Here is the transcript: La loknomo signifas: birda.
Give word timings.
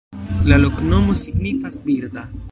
La 0.51 0.57
loknomo 0.61 1.13
signifas: 1.25 1.79
birda. 1.91 2.25